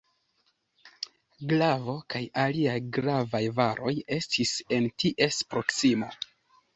[1.49, 6.09] Glavo kaj aliaj gravaj varoj estis en ties proksimo.